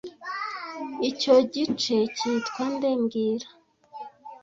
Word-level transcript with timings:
Icyo 1.09 1.35
gice 1.53 1.95
cyitwa 2.17 2.63
nde 2.73 2.89
mbwira 3.01 3.47